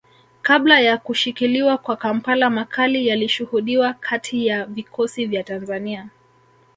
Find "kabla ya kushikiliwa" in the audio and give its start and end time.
0.41-1.77